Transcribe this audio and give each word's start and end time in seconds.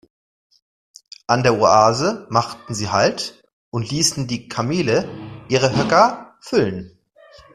An 1.27 1.43
der 1.43 1.59
Oase 1.59 2.25
machten 2.31 2.73
sie 2.73 2.89
Halt 2.89 3.43
und 3.69 3.87
ließen 3.91 4.25
die 4.25 4.47
Kamele 4.49 5.07
ihre 5.47 5.75
Höcker 5.77 6.39
füllen. 6.41 6.97